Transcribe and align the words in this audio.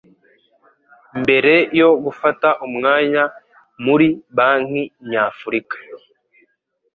mbere 1.21 1.53
yo 1.79 1.89
gufata 2.03 2.49
umwanya 2.67 3.23
muri 3.85 4.07
Banki 4.35 4.83
Nyafurika 5.09 5.77